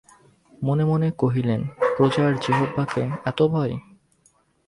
মনে 0.61 0.83
মনে 0.85 1.07
কহিলেন– 1.17 1.69
প্রজার 1.95 2.31
জিহ্বাকে 2.35 3.03
এত 3.25 3.39
ভয়! 3.47 3.73